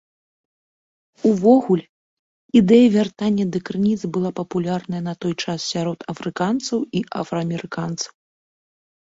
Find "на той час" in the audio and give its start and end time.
5.09-5.59